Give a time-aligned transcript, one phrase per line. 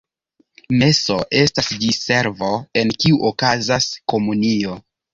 [0.79, 2.51] Meso estas diservo,
[2.83, 4.79] en kiu okazas komunio.